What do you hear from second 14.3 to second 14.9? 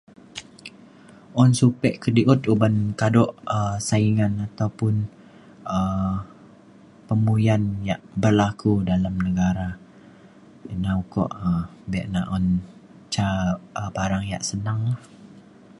yang senang